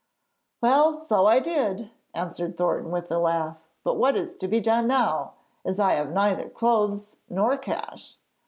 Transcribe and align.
'Well, 0.61 0.97
so 0.97 1.27
I 1.27 1.37
did,' 1.37 1.91
answered 2.15 2.57
Thornton 2.57 2.89
with 2.91 3.11
a 3.11 3.19
laugh. 3.19 3.61
'But 3.83 3.97
what 3.97 4.17
is 4.17 4.35
to 4.37 4.47
be 4.47 4.59
done 4.59 4.87
now, 4.87 5.33
as 5.63 5.79
I 5.79 5.93
have 5.93 6.11
neither 6.11 6.49
clothes 6.49 7.17
nor 7.29 7.55
cash?' 7.55 8.15